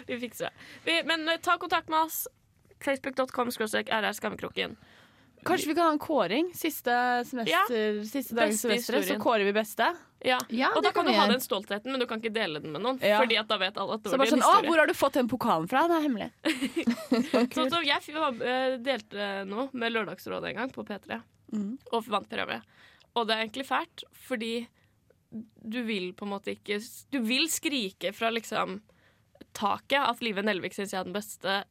[0.09, 0.53] vi fikser det.
[0.89, 2.25] Vi, men eh, ta kontakt med oss.
[2.81, 4.75] Facebook.com rr skammekroken.
[5.45, 6.93] Kanskje vi kan ha en kåring siste
[7.29, 9.93] semester, siste dagens semester, Så kårer vi beste.
[10.25, 10.39] Ja.
[10.49, 12.73] Ja, Og da kan kan du ha den stoltheten, men du kan ikke dele den
[12.73, 12.99] med noen.
[13.03, 13.19] Ja.
[13.21, 14.69] Fordi at da vet alle at det Så var din sånn, Å, historie.
[14.71, 15.83] hvor har du fått den pokalen fra?
[15.91, 16.29] Det er hemmelig.
[17.55, 21.19] så, så jeg eh, delte noe med Lørdagsrådet en gang på P3,
[21.53, 21.69] mm.
[21.91, 22.61] og vant premie.
[23.15, 24.55] Og det er egentlig fælt, fordi
[25.31, 26.77] du vil på en måte ikke
[27.11, 28.77] Du vil skrike fra liksom
[29.55, 31.63] taket at Live Nelvik syns jeg er den beste,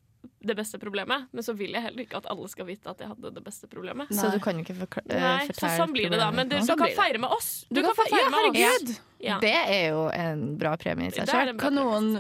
[0.44, 3.08] det beste problemet, men så vil jeg heller ikke at alle skal vite at jeg
[3.10, 4.10] hadde det beste problemet.
[4.14, 6.30] Så du kan jo ikke eh, Nei, så fortelle sånn blir det da.
[6.34, 7.50] Men du, du Sånn kan feire med oss.
[7.68, 8.58] Du, Du kan, kan feire ja, med oss.
[8.58, 8.94] herregud.
[9.24, 9.38] Ja.
[9.42, 11.54] Det er jo en bra premie i seg sjøl.
[11.60, 12.10] Kan noen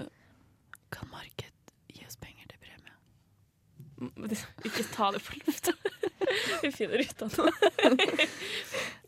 [0.94, 4.40] Kan marked gi oss penger til premie?
[4.70, 5.74] Ikke ta det på lufta.
[6.64, 8.28] Vi finner ut av det.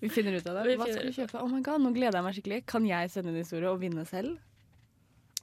[0.01, 0.77] Vi finner ut av det.
[0.77, 1.41] Hva skal du kjøpe?
[1.41, 2.59] Oh my god, Nå gleder jeg meg skikkelig.
[2.69, 4.37] Kan jeg sende en historie og vinne selv?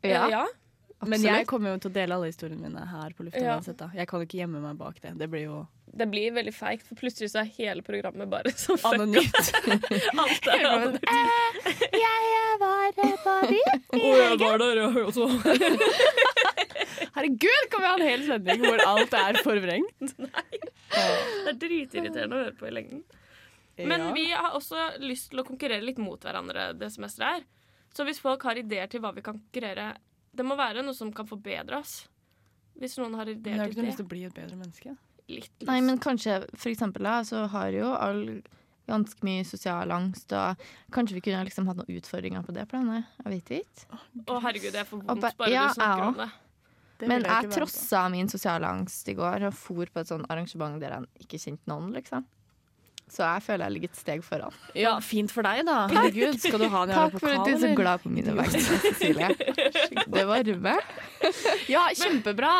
[0.03, 0.43] Ja, ja.
[1.09, 3.41] Men jeg kommer jo til å dele alle historiene mine her på lufta.
[3.43, 3.55] Ja.
[3.57, 3.89] uansett, da.
[3.97, 5.13] Jeg kan ikke gjemme meg bak det.
[5.19, 5.61] Det blir jo
[5.93, 8.95] Det blir veldig feigt, for plutselig så er hele programmet bare så fucka.
[8.95, 9.51] anonymt.
[10.23, 11.07] Alt er anonymt.
[11.93, 13.83] Jeg var på byen.
[13.93, 15.29] Å, jeg var der, jeg også.
[17.13, 20.13] Herregud, kan vi ha en hel sending hvor alt er forvrengt?
[20.21, 20.61] Nei.
[20.93, 23.03] Det er dritirriterende å høre på i lengden.
[23.89, 27.45] Men vi har også lyst til å konkurrere litt mot hverandre det semesteret her.
[27.93, 29.91] Så hvis folk har ideer til hva vi kan konkurrere
[30.33, 32.03] Det må være noe som kan forbedres.
[32.79, 34.57] Hvis noen har Men ideer har ikke til noe lyst til å bli et bedre
[34.57, 34.95] menneske?
[35.29, 35.67] Litt lyst.
[35.69, 38.23] Nei, men kanskje for eksempel da, så har jo all
[38.89, 43.11] ganske mye sosial angst, og kanskje vi kunne liksom hatt noen utfordringer på det planet.
[43.23, 43.99] Jeg vet ikke.
[44.25, 46.29] Å, herregud, jeg får for vondt bare ja, du snakker om det.
[46.99, 50.25] Det Men jeg, jeg trossa min sosiale angst i går og for på et sånn
[50.31, 52.27] arrangement der jeg ikke kjente noen, liksom.
[53.11, 54.55] Så jeg føler jeg ligger et steg foran.
[54.77, 55.83] Ja, fint for deg, da.
[55.91, 58.33] Herregud, skal du ha en jævla Takk for at du er så glad på mine
[58.39, 59.29] vegne, Cecilie.
[60.07, 60.89] Det varmer.
[61.69, 62.55] Ja, kjempebra.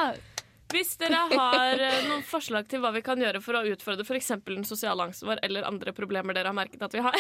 [0.73, 4.31] Hvis dere har eh, noen forslag til hva vi kan gjøre for å utfordre f.eks.
[4.47, 7.17] den sosiale angsten vår, eller andre problemer dere har merket at vi har,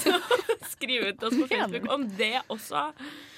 [0.00, 0.14] så
[0.72, 2.86] skriv ut til oss på Facebook om det også.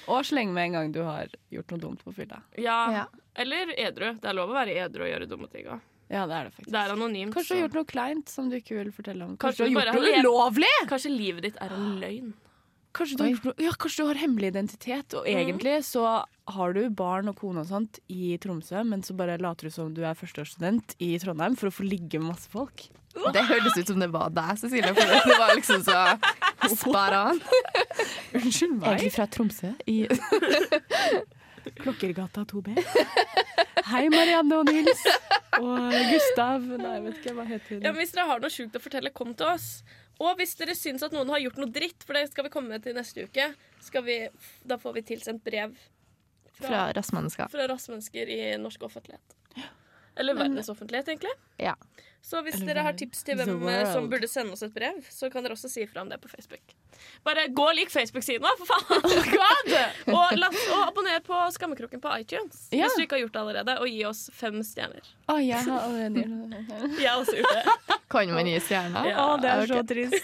[0.07, 2.39] Og sleng med en gang du har gjort noe dumt på fylla.
[2.55, 2.79] Ja.
[3.01, 3.05] Ja.
[3.39, 4.13] Eller edru.
[4.19, 5.83] Det er lov å være edru og gjøre dumme ting òg.
[6.09, 6.71] Ja, det er det faktisk.
[6.73, 7.33] Det er anonymt.
[7.35, 9.35] Kanskje du har gjort noe kleint som du ikke vil fortelle om.
[9.37, 10.75] Kanskje Kanskje, du har gjort noe ulovlig!
[10.89, 12.31] Kanskje livet ditt er en løgn.
[12.97, 16.05] Kanskje du, har gjort noe, ja, kanskje du har hemmelig identitet, og egentlig så
[16.49, 19.91] har du barn og kone og sånt i Tromsø, men så bare later du som
[19.93, 22.87] du er førsteårsstudent i Trondheim for å få ligge med masse folk.
[23.13, 24.93] Det hørtes ut som det var deg, Cecilie.
[24.97, 27.41] For det var liksom så spar on.
[28.39, 28.87] Unnskyld meg.
[28.89, 29.71] Egentlig fra Tromsø.
[29.85, 29.97] I
[31.83, 32.73] Klokkergata 2B.
[33.89, 35.05] Hei, Marianne og Nils.
[35.59, 36.65] Og Gustav.
[36.79, 37.33] Nei, jeg vet ikke.
[37.37, 37.83] Hva heter hun?
[37.83, 39.69] Ja, men hvis dere har noe sjukt å fortelle, kom til oss.
[40.19, 42.79] Og hvis dere syns at noen har gjort noe dritt, for det skal vi komme
[42.83, 43.49] til neste uke,
[43.83, 44.17] skal vi,
[44.67, 45.75] da får vi tilsendt brev
[46.59, 47.47] fra Rassmennesker.
[47.53, 49.35] fra rassmennesker i norsk offentlighet.
[50.19, 51.31] Eller verdens offentlighet, egentlig.
[51.63, 51.77] Ja.
[52.21, 55.29] Så hvis dere har tips til hvem eh, som burde sende oss et brev, så
[55.31, 56.75] kan dere også si ifra om det på Facebook.
[57.23, 59.05] Bare gå og lik Facebook-siden vår, for faen!
[60.17, 62.85] og, og abonner på Skammekroken på iTunes Ja.
[62.85, 65.07] hvis du ikke har gjort det allerede, og gi oss fem stjerner.
[65.29, 66.59] Å, jeg har allerede gjort det.
[67.03, 67.97] Jeg har også gjort det.
[68.09, 69.09] Kan man gi stjerner?
[69.09, 69.15] Ja.
[69.23, 70.17] Å, det er så trist.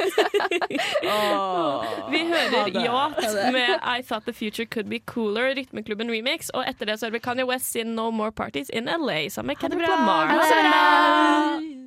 [2.12, 2.72] Vi hører.
[2.86, 6.52] Yacht med I Thought The Future Could Be Cooler, Rytmeklubben remix.
[6.58, 9.54] Og etter det så hører vi Kanye West sin No More Parties in LA sammen
[9.54, 10.34] med Kendrick Lamar.
[10.34, 11.85] Ha det bra!